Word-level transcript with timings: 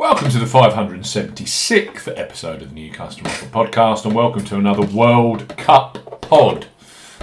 Welcome 0.00 0.30
to 0.30 0.38
the 0.38 0.46
576th 0.46 2.18
episode 2.18 2.62
of 2.62 2.70
the 2.70 2.74
New 2.74 2.90
Customer 2.90 3.28
Offer 3.28 3.46
Podcast, 3.48 4.06
and 4.06 4.14
welcome 4.14 4.42
to 4.46 4.56
another 4.56 4.86
World 4.86 5.46
Cup 5.58 6.22
pod. 6.22 6.68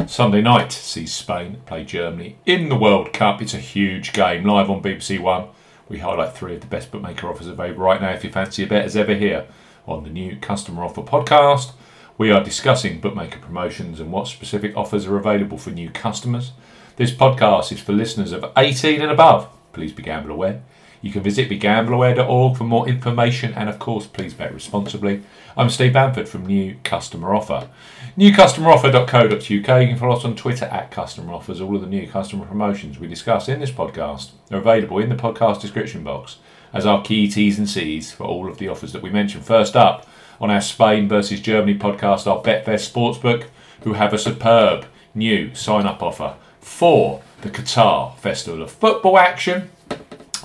Sunday 0.06 0.44
night 0.44 0.72
sees 0.72 1.12
Spain 1.12 1.60
play 1.66 1.84
Germany 1.84 2.38
in 2.46 2.70
the 2.70 2.76
World 2.76 3.14
Cup. 3.14 3.42
It's 3.42 3.56
a 3.56 3.58
huge 3.58 4.14
game, 4.14 4.46
live 4.46 4.70
on 4.70 4.84
BBC 4.84 5.20
One. 5.20 5.48
We 5.90 5.98
highlight 5.98 6.36
three 6.36 6.54
of 6.54 6.62
the 6.62 6.68
best 6.68 6.92
bookmaker 6.92 7.28
offers 7.28 7.48
available 7.48 7.82
right 7.82 8.00
now 8.00 8.12
if 8.12 8.24
you 8.24 8.30
fancy 8.30 8.64
a 8.64 8.68
bet 8.68 8.86
as 8.86 8.96
ever 8.96 9.16
here 9.16 9.48
on 9.88 10.04
the 10.04 10.12
New 10.12 10.36
Customer 10.36 10.84
Offer 10.84 11.02
Podcast. 11.02 11.72
We 12.20 12.30
are 12.30 12.44
discussing 12.44 13.02
bookmaker 13.02 13.40
promotions 13.40 14.00
and 14.00 14.12
what 14.12 14.28
specific 14.28 14.78
offers 14.78 15.08
are 15.08 15.18
available 15.18 15.58
for 15.58 15.72
new 15.72 15.90
customers. 15.90 16.52
This 16.98 17.12
podcast 17.12 17.72
is 17.72 17.82
for 17.82 17.94
listeners 17.94 18.32
of 18.32 18.46
18 18.56 19.02
and 19.02 19.10
above. 19.10 19.50
Please 19.74 19.94
be 19.94 20.04
gamble 20.04 20.30
aware. 20.30 20.62
You 21.02 21.12
can 21.12 21.22
visit 21.22 21.50
begambleaware.org 21.50 22.58
for 22.58 22.64
more 22.64 22.88
information 22.88 23.54
and, 23.54 23.70
of 23.70 23.80
course, 23.80 24.08
please 24.08 24.34
bet 24.34 24.54
responsibly. 24.54 25.24
I'm 25.56 25.70
Steve 25.70 25.94
Bamford 25.94 26.28
from 26.28 26.46
New 26.46 26.76
Customer 26.84 27.36
Offer. 27.36 27.70
NewCustomeroffer.co.uk. 28.18 29.42
You 29.50 29.62
can 29.62 29.98
follow 29.98 30.16
us 30.16 30.26
on 30.26 30.36
Twitter 30.36 30.66
at 30.66 30.92
Customer 30.92 31.34
Offers. 31.34 31.62
All 31.62 31.76
of 31.76 31.82
the 31.82 31.88
new 31.88 32.08
customer 32.08 32.46
promotions 32.46 33.00
we 33.00 33.08
discuss 33.08 33.48
in 33.48 33.60
this 33.60 33.72
podcast 33.72 34.32
are 34.52 34.58
available 34.58 35.00
in 35.00 35.10
the 35.10 35.16
podcast 35.16 35.62
description 35.62 36.04
box 36.04 36.38
as 36.74 36.86
our 36.86 37.02
key 37.02 37.30
T's 37.30 37.58
and 37.58 37.70
C's 37.70 38.12
for 38.12 38.24
all 38.24 38.50
of 38.50 38.58
the 38.58 38.68
offers 38.68 38.94
that 38.94 39.04
we 39.04 39.10
mention. 39.10 39.42
First 39.42 39.76
up, 39.76 40.08
on 40.40 40.52
our 40.52 40.62
Spain 40.62 41.08
versus 41.08 41.42
Germany 41.42 41.78
podcast, 41.78 42.28
our 42.28 42.42
Betfair 42.42 42.76
Sportsbook, 42.76 43.48
who 43.82 43.94
have 43.94 44.14
a 44.14 44.18
superb 44.18 44.86
new 45.16 45.54
sign 45.56 45.86
up 45.86 46.02
offer 46.04 46.36
for 46.60 47.22
the 47.42 47.50
Qatar 47.50 48.16
Festival 48.18 48.62
of 48.62 48.72
Football 48.72 49.18
action. 49.18 49.70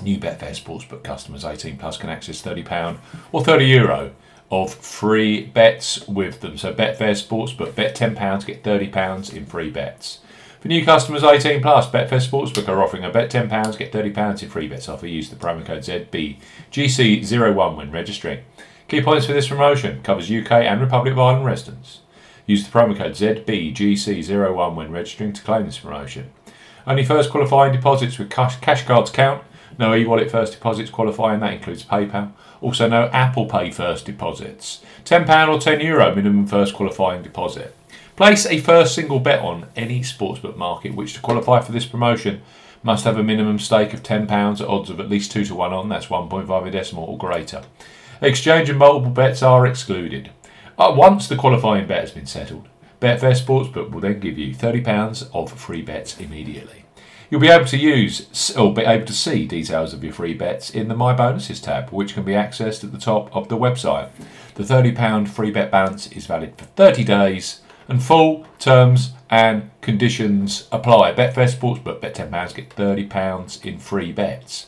New 0.02 0.18
Betfair 0.18 0.50
Sportsbook 0.50 1.02
customers 1.02 1.44
18 1.44 1.78
plus 1.78 1.96
can 1.96 2.10
access 2.10 2.42
£30 2.42 2.98
or 3.32 3.42
€30 3.42 3.68
Euro 3.68 4.12
of 4.50 4.74
free 4.74 5.46
bets 5.46 6.06
with 6.06 6.40
them. 6.40 6.58
So 6.58 6.74
Betfair 6.74 7.16
Sportsbook, 7.16 7.74
bet 7.74 7.96
£10, 7.96 8.46
get 8.46 8.62
£30 8.62 9.34
in 9.34 9.46
free 9.46 9.70
bets. 9.70 10.20
For 10.60 10.68
new 10.68 10.84
customers 10.84 11.24
18 11.24 11.60
plus, 11.60 11.88
Betfair 11.88 12.20
Sportsbook 12.24 12.68
are 12.68 12.82
offering 12.82 13.02
a 13.02 13.10
bet 13.10 13.30
£10, 13.30 13.78
get 13.78 13.90
£30 13.92 14.42
in 14.42 14.48
free 14.48 14.68
bets 14.68 14.88
offer. 14.88 15.06
Use 15.06 15.28
the 15.30 15.36
promo 15.36 15.64
code 15.64 15.82
ZBGC01 15.82 17.76
when 17.76 17.90
registering. 17.90 18.44
Key 18.86 19.02
points 19.02 19.26
for 19.26 19.32
this 19.32 19.48
promotion 19.48 20.02
covers 20.02 20.30
UK 20.30 20.52
and 20.52 20.80
Republic 20.80 21.12
of 21.12 21.18
Ireland 21.18 21.46
residents. 21.46 22.00
Use 22.46 22.64
the 22.64 22.70
promo 22.70 22.96
code 22.96 23.12
ZBGC01 23.12 24.74
when 24.74 24.92
registering 24.92 25.32
to 25.32 25.42
claim 25.42 25.64
this 25.64 25.78
promotion. 25.78 26.30
Only 26.86 27.04
first 27.04 27.30
qualifying 27.30 27.72
deposits 27.72 28.18
with 28.18 28.30
cash, 28.30 28.56
cash 28.60 28.84
cards 28.84 29.10
count. 29.10 29.42
No 29.78 29.94
e-wallet 29.94 30.30
first 30.30 30.52
deposits 30.52 30.90
qualifying, 30.90 31.40
that 31.40 31.54
includes 31.54 31.84
PayPal. 31.84 32.32
Also 32.60 32.88
no 32.88 33.08
Apple 33.12 33.46
Pay 33.46 33.70
first 33.70 34.06
deposits. 34.06 34.82
£10 35.04 35.22
or 35.48 35.58
€10 35.58 35.82
Euro 35.84 36.14
minimum 36.14 36.46
first 36.46 36.74
qualifying 36.74 37.22
deposit. 37.22 37.74
Place 38.14 38.46
a 38.46 38.60
first 38.60 38.94
single 38.94 39.18
bet 39.18 39.40
on 39.40 39.66
any 39.74 40.00
sportsbook 40.00 40.56
market 40.56 40.94
which 40.94 41.14
to 41.14 41.20
qualify 41.20 41.60
for 41.60 41.72
this 41.72 41.86
promotion 41.86 42.42
must 42.82 43.04
have 43.04 43.16
a 43.16 43.22
minimum 43.22 43.58
stake 43.58 43.94
of 43.94 44.02
£10 44.02 44.60
at 44.60 44.68
odds 44.68 44.90
of 44.90 45.00
at 45.00 45.08
least 45.08 45.32
2 45.32 45.44
to 45.46 45.54
1 45.54 45.72
on, 45.72 45.88
that's 45.88 46.06
1.5 46.06 46.66
a 46.66 46.70
decimal 46.70 47.04
or 47.04 47.16
greater. 47.16 47.62
Exchange 48.20 48.68
and 48.68 48.78
multiple 48.78 49.10
bets 49.10 49.42
are 49.42 49.66
excluded. 49.66 50.30
Once 50.78 51.26
the 51.28 51.36
qualifying 51.36 51.86
bet 51.86 52.00
has 52.00 52.10
been 52.10 52.26
settled, 52.26 52.68
Betfair 53.00 53.40
Sportsbook 53.40 53.90
will 53.90 54.00
then 54.00 54.20
give 54.20 54.36
you 54.36 54.54
£30 54.54 55.30
of 55.32 55.52
free 55.52 55.82
bets 55.82 56.18
immediately. 56.18 56.81
You'll 57.32 57.40
be 57.40 57.48
able 57.48 57.64
to 57.64 57.78
use 57.78 58.54
or 58.58 58.74
be 58.74 58.82
able 58.82 59.06
to 59.06 59.12
see 59.14 59.46
details 59.46 59.94
of 59.94 60.04
your 60.04 60.12
free 60.12 60.34
bets 60.34 60.68
in 60.68 60.88
the 60.88 60.94
My 60.94 61.14
Bonuses 61.14 61.62
tab, 61.62 61.88
which 61.88 62.12
can 62.12 62.24
be 62.24 62.32
accessed 62.32 62.84
at 62.84 62.92
the 62.92 62.98
top 62.98 63.34
of 63.34 63.48
the 63.48 63.56
website. 63.56 64.10
The 64.56 64.64
£30 64.64 65.30
free 65.30 65.50
bet 65.50 65.70
balance 65.70 66.12
is 66.12 66.26
valid 66.26 66.58
for 66.58 66.66
30 66.66 67.04
days, 67.04 67.62
and 67.88 68.02
full 68.02 68.46
terms 68.58 69.14
and 69.30 69.70
conditions 69.80 70.68
apply. 70.70 71.14
Betfair 71.14 71.50
Sportsbook, 71.50 72.02
bet 72.02 72.14
£10, 72.14 72.54
get 72.54 72.76
£30 72.76 73.64
in 73.64 73.78
free 73.78 74.12
bets. 74.12 74.66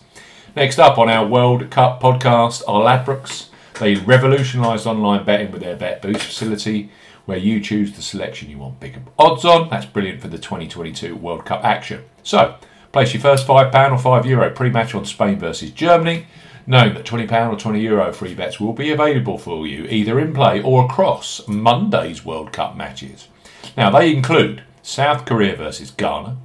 Next 0.56 0.78
up 0.78 0.97
on 0.97 1.10
our 1.10 1.27
World 1.27 1.71
Cup 1.71 2.00
podcast 2.00 2.62
are 2.66 2.81
Ladbrokes. 2.81 3.49
They 3.78 3.97
revolutionised 3.97 4.87
online 4.87 5.27
betting 5.27 5.53
with 5.53 5.60
their 5.60 5.77
Bet 5.77 6.00
Boost 6.00 6.22
facility, 6.22 6.89
where 7.27 7.39
you 7.39 7.61
choose 7.61 7.93
the 7.93 8.03
selection 8.03 8.51
you 8.51 8.59
want 8.59 8.81
bigger 8.81 9.01
odds 9.19 9.45
on. 9.45 9.69
That's 9.71 9.87
brilliant 9.87 10.21
for 10.21 10.29
the 10.29 10.39
2022 10.39 11.17
World 11.17 11.45
Cup 11.45 11.65
action. 11.65 12.05
So, 12.23 12.57
place 12.93 13.15
your 13.15 13.21
first 13.21 13.47
£5 13.47 13.73
or 13.93 13.99
€5 13.99 14.25
Euro 14.27 14.51
pre 14.51 14.71
match 14.71 14.95
on 14.95 15.05
Spain 15.05 15.39
versus 15.39 15.71
Germany, 15.71 16.27
knowing 16.67 16.95
that 16.95 17.05
£20 17.05 17.53
or 17.53 17.57
€20 17.57 17.83
Euro 17.83 18.13
free 18.13 18.34
bets 18.34 18.61
will 18.61 18.73
be 18.73 18.91
available 18.91 19.39
for 19.39 19.67
you 19.67 19.84
either 19.87 20.19
in 20.21 20.33
play 20.33 20.63
or 20.63 20.84
across 20.84 21.47
Monday's 21.49 22.25
World 22.25 22.53
Cup 22.53 22.77
matches. 22.77 23.29
Now, 23.77 23.91
they 23.91 24.15
include 24.15 24.63
South 24.83 25.25
Korea 25.25 25.57
versus 25.57 25.91
Ghana, 25.91 26.37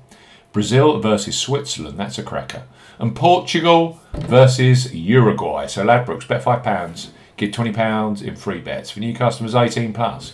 Brazil 0.52 1.00
versus 1.00 1.38
Switzerland, 1.38 2.00
that's 2.00 2.18
a 2.18 2.24
cracker, 2.24 2.64
and 2.98 3.16
Portugal 3.16 4.00
versus 4.14 4.94
Uruguay. 4.94 5.68
So, 5.68 5.86
Ladbrokes, 5.86 6.28
bet 6.28 6.44
£5 6.44 7.08
get 7.38 7.54
£20 7.54 8.22
in 8.22 8.36
free 8.36 8.60
bets. 8.60 8.92
For 8.92 9.00
new 9.00 9.14
customers 9.14 9.56
18 9.56 9.94
plus, 9.94 10.34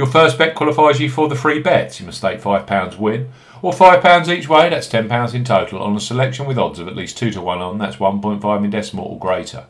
Your 0.00 0.06
first 0.06 0.38
bet 0.38 0.54
qualifies 0.54 0.98
you 0.98 1.10
for 1.10 1.28
the 1.28 1.34
free 1.34 1.60
bets. 1.60 2.00
You 2.00 2.06
must 2.06 2.16
stake 2.16 2.40
£5 2.40 2.98
win 2.98 3.28
or 3.60 3.70
£5 3.70 4.28
each 4.28 4.48
way, 4.48 4.70
that's 4.70 4.88
£10 4.88 5.34
in 5.34 5.44
total, 5.44 5.82
on 5.82 5.94
a 5.94 6.00
selection 6.00 6.46
with 6.46 6.56
odds 6.56 6.78
of 6.78 6.88
at 6.88 6.96
least 6.96 7.18
2 7.18 7.30
to 7.32 7.42
1 7.42 7.58
on, 7.58 7.76
that's 7.76 7.96
1.5 7.96 8.64
in 8.64 8.70
decimal 8.70 9.04
or 9.04 9.18
greater. 9.18 9.66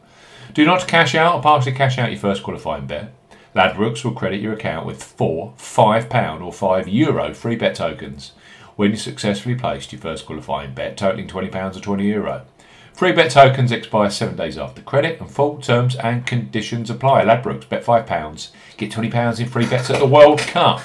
Do 0.54 0.64
not 0.64 0.86
cash 0.86 1.16
out 1.16 1.34
or 1.34 1.42
partially 1.42 1.72
cash 1.72 1.98
out 1.98 2.12
your 2.12 2.20
first 2.20 2.44
qualifying 2.44 2.86
bet. 2.86 3.12
Ladbrokes 3.56 4.04
will 4.04 4.12
credit 4.12 4.40
your 4.40 4.52
account 4.52 4.86
with 4.86 5.02
four 5.02 5.52
£5 5.58 6.40
or 6.40 6.52
€5 6.52 6.84
Euro 6.86 7.34
free 7.34 7.56
bet 7.56 7.74
tokens 7.74 8.30
when 8.76 8.92
you 8.92 8.96
successfully 8.96 9.56
placed 9.56 9.90
your 9.90 10.00
first 10.00 10.26
qualifying 10.26 10.74
bet, 10.74 10.96
totaling 10.96 11.26
£20 11.26 11.76
or 11.76 11.80
€20 11.80 12.04
Euro. 12.04 12.42
Free 12.92 13.12
bet 13.12 13.30
tokens 13.30 13.72
expire 13.72 14.10
seven 14.10 14.36
days 14.36 14.58
after 14.58 14.82
credit, 14.82 15.20
and 15.20 15.30
full 15.30 15.58
terms 15.58 15.96
and 15.96 16.26
conditions 16.26 16.90
apply. 16.90 17.24
Ladbrokes, 17.24 17.68
bet 17.68 17.84
£5, 17.84 18.50
get 18.76 18.92
£20 18.92 19.40
in 19.40 19.48
free 19.48 19.66
bets 19.66 19.90
at 19.90 19.98
the 19.98 20.06
World 20.06 20.40
Cup. 20.40 20.82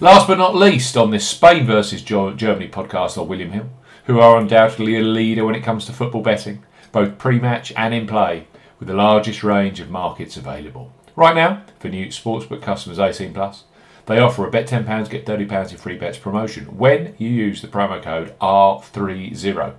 Last 0.00 0.26
but 0.26 0.38
not 0.38 0.54
least, 0.54 0.96
on 0.96 1.10
this 1.10 1.28
Spain 1.28 1.66
versus 1.66 2.02
Germany 2.02 2.68
podcast 2.68 3.18
are 3.18 3.24
William 3.24 3.50
Hill, 3.50 3.68
who 4.06 4.20
are 4.20 4.38
undoubtedly 4.38 4.96
a 4.96 5.02
leader 5.02 5.44
when 5.44 5.54
it 5.54 5.62
comes 5.62 5.86
to 5.86 5.92
football 5.92 6.22
betting, 6.22 6.64
both 6.92 7.18
pre 7.18 7.38
match 7.38 7.72
and 7.76 7.92
in 7.92 8.06
play, 8.06 8.46
with 8.78 8.88
the 8.88 8.94
largest 8.94 9.44
range 9.44 9.80
of 9.80 9.90
markets 9.90 10.36
available. 10.36 10.92
Right 11.16 11.34
now, 11.34 11.62
for 11.78 11.88
new 11.88 12.06
sportsbook 12.06 12.62
customers 12.62 12.98
18 12.98 13.32
plus, 13.32 13.64
they 14.06 14.18
offer 14.18 14.46
a 14.46 14.50
bet 14.50 14.68
£10, 14.68 15.08
get 15.08 15.24
£30 15.24 15.70
in 15.70 15.78
free 15.78 15.96
bets 15.96 16.18
promotion 16.18 16.76
when 16.76 17.14
you 17.18 17.28
use 17.28 17.62
the 17.62 17.68
promo 17.68 18.02
code 18.02 18.34
R30. 18.40 19.74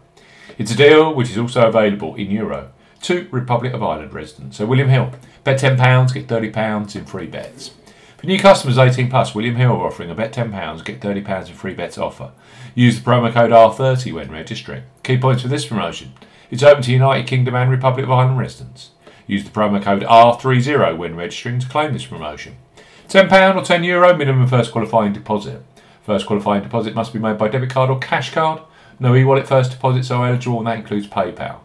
It's 0.58 0.72
a 0.72 0.78
deal 0.78 1.14
which 1.14 1.30
is 1.30 1.38
also 1.38 1.68
available 1.68 2.16
in 2.16 2.32
Euro 2.32 2.72
to 3.02 3.28
Republic 3.30 3.74
of 3.74 3.84
Ireland 3.84 4.14
residents. 4.14 4.58
So 4.58 4.66
William 4.66 4.90
Hill, 4.90 5.12
bet 5.44 5.60
£10, 5.60 6.14
get 6.14 6.28
£30 6.28 6.96
in 6.96 7.06
free 7.06 7.28
bets. 7.28 7.72
For 8.18 8.26
new 8.26 8.40
customers 8.40 8.78
18 8.78 9.10
plus, 9.10 9.36
William 9.36 9.56
Hill 9.56 9.74
are 9.74 9.88
offering 9.88 10.10
a 10.10 10.16
bet 10.16 10.34
£10, 10.34 10.86
get 10.86 11.02
£30 11.02 11.50
in 11.50 11.54
free 11.54 11.74
bets 11.74 11.98
offer. 11.98 12.32
Use 12.74 12.98
the 13.00 13.10
promo 13.10 13.32
code 13.32 13.52
R30 13.52 14.14
when 14.14 14.32
registering. 14.32 14.84
Key 15.04 15.18
points 15.18 15.42
for 15.42 15.50
this 15.50 15.66
promotion. 15.66 16.14
It's 16.50 16.64
open 16.64 16.84
to 16.84 16.92
United 16.92 17.28
Kingdom 17.28 17.56
and 17.56 17.70
Republic 17.70 18.06
of 18.06 18.12
Ireland 18.12 18.40
residents. 18.40 18.92
Use 19.28 19.44
the 19.44 19.50
promo 19.50 19.82
code 19.82 20.04
R30 20.04 20.98
when 20.98 21.16
registering 21.16 21.60
to 21.60 21.68
claim 21.68 21.92
this 21.92 22.06
promotion. 22.06 22.56
£10 23.10 23.26
or 23.56 23.62
€10 23.62 23.86
Euro 23.86 24.16
minimum 24.16 24.48
first 24.48 24.72
qualifying 24.72 25.14
deposit. 25.14 25.64
First 26.04 26.26
qualifying 26.26 26.64
deposit 26.64 26.96
must 26.96 27.14
be 27.14 27.20
made 27.20 27.38
by 27.38 27.50
debit 27.50 27.70
card 27.70 27.90
or 27.90 28.00
cash 28.00 28.32
card. 28.32 28.62
No 29.00 29.16
e-wallet 29.16 29.48
first 29.48 29.72
deposits 29.72 30.12
are 30.12 30.28
eligible 30.28 30.60
and 30.60 30.68
that 30.68 30.80
includes 30.80 31.08
PayPal. 31.08 31.60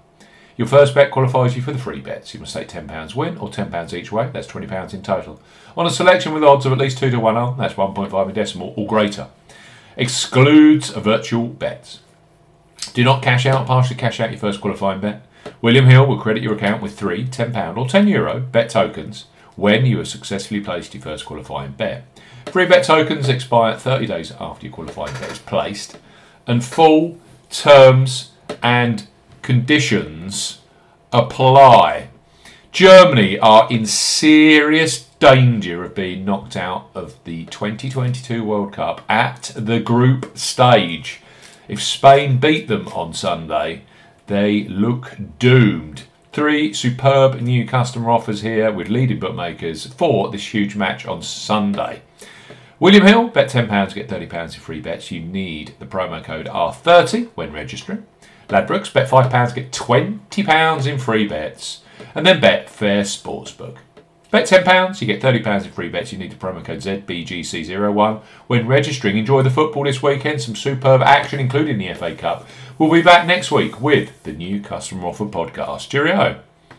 Your 0.56 0.66
first 0.66 0.94
bet 0.94 1.10
qualifies 1.10 1.56
you 1.56 1.62
for 1.62 1.72
the 1.72 1.78
free 1.78 2.00
bets. 2.00 2.34
You 2.34 2.40
must 2.40 2.54
take 2.54 2.68
£10 2.68 3.14
win 3.14 3.38
or 3.38 3.48
£10 3.48 3.92
each 3.94 4.12
way, 4.12 4.28
that's 4.32 4.46
£20 4.46 4.92
in 4.92 5.02
total. 5.02 5.40
On 5.76 5.86
a 5.86 5.90
selection 5.90 6.34
with 6.34 6.44
odds 6.44 6.66
of 6.66 6.72
at 6.72 6.78
least 6.78 6.98
2 6.98 7.10
to 7.10 7.20
1 7.20 7.36
on, 7.36 7.56
that's 7.56 7.74
1.5 7.74 8.28
in 8.28 8.34
decimal 8.34 8.74
or 8.76 8.86
greater. 8.86 9.28
Excludes 9.96 10.90
virtual 10.90 11.46
bets. 11.46 12.00
Do 12.92 13.04
not 13.04 13.22
cash 13.22 13.46
out, 13.46 13.66
partially 13.66 13.96
cash 13.96 14.20
out 14.20 14.30
your 14.30 14.38
first 14.38 14.60
qualifying 14.60 15.00
bet. 15.00 15.24
William 15.62 15.86
Hill 15.86 16.06
will 16.06 16.18
credit 16.18 16.42
your 16.42 16.54
account 16.54 16.82
with 16.82 16.98
three 16.98 17.24
£10 17.24 17.76
or 17.76 17.86
€10 17.86 18.08
Euro 18.08 18.40
bet 18.40 18.70
tokens 18.70 19.26
when 19.56 19.86
you 19.86 19.98
have 19.98 20.08
successfully 20.08 20.60
placed 20.60 20.94
your 20.94 21.02
first 21.02 21.24
qualifying 21.24 21.72
bet. 21.72 22.04
Free 22.46 22.66
bet 22.66 22.84
tokens 22.84 23.28
expire 23.28 23.76
30 23.76 24.06
days 24.06 24.32
after 24.40 24.66
your 24.66 24.74
qualifying 24.74 25.12
bet 25.14 25.30
is 25.30 25.38
placed, 25.38 25.98
and 26.46 26.64
full 26.64 27.18
terms 27.50 28.32
and 28.62 29.06
conditions 29.42 30.58
apply. 31.12 32.08
Germany 32.72 33.38
are 33.38 33.66
in 33.70 33.84
serious 33.84 35.00
danger 35.18 35.82
of 35.84 35.94
being 35.94 36.24
knocked 36.24 36.56
out 36.56 36.88
of 36.94 37.22
the 37.24 37.44
2022 37.46 38.44
World 38.44 38.72
Cup 38.72 39.02
at 39.08 39.52
the 39.56 39.80
group 39.80 40.38
stage. 40.38 41.20
If 41.68 41.82
Spain 41.82 42.38
beat 42.38 42.68
them 42.68 42.88
on 42.88 43.12
Sunday, 43.12 43.82
they 44.28 44.64
look 44.64 45.16
doomed. 45.38 46.04
Three 46.32 46.72
superb 46.72 47.40
new 47.40 47.66
customer 47.66 48.10
offers 48.10 48.42
here 48.42 48.70
with 48.70 48.88
leading 48.88 49.18
bookmakers 49.18 49.86
for 49.86 50.30
this 50.30 50.54
huge 50.54 50.76
match 50.76 51.04
on 51.04 51.22
Sunday. 51.22 52.02
William 52.80 53.06
Hill, 53.06 53.28
bet 53.28 53.50
£10, 53.50 53.90
to 53.90 53.94
get 53.94 54.08
£30 54.08 54.54
in 54.54 54.60
free 54.60 54.80
bets. 54.80 55.10
You 55.10 55.20
need 55.20 55.74
the 55.78 55.84
promo 55.84 56.24
code 56.24 56.46
R30 56.46 57.28
when 57.34 57.52
registering. 57.52 58.06
Ladbrokes, 58.48 58.90
bet 58.90 59.06
£5, 59.06 59.48
to 59.48 59.54
get 59.54 59.70
£20 59.70 60.86
in 60.86 60.98
free 60.98 61.28
bets. 61.28 61.82
And 62.14 62.26
then 62.26 62.40
Betfair 62.40 63.02
Sportsbook. 63.02 63.76
Bet 64.30 64.48
£10, 64.48 64.98
you 64.98 65.06
get 65.06 65.20
£30 65.20 65.66
in 65.66 65.72
free 65.72 65.90
bets. 65.90 66.10
You 66.10 66.18
need 66.18 66.32
the 66.32 66.36
promo 66.36 66.64
code 66.64 66.78
ZBGC01 66.78 68.22
when 68.46 68.66
registering. 68.66 69.18
Enjoy 69.18 69.42
the 69.42 69.50
football 69.50 69.84
this 69.84 70.02
weekend, 70.02 70.40
some 70.40 70.56
superb 70.56 71.02
action, 71.02 71.38
including 71.38 71.76
the 71.76 71.92
FA 71.92 72.14
Cup. 72.14 72.48
We'll 72.78 72.90
be 72.90 73.02
back 73.02 73.26
next 73.26 73.52
week 73.52 73.78
with 73.82 74.22
the 74.22 74.32
new 74.32 74.62
Customer 74.62 75.06
Offer 75.06 75.26
podcast. 75.26 75.90
Cheerio. 75.90 76.40